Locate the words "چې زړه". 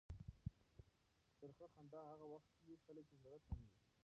3.07-3.37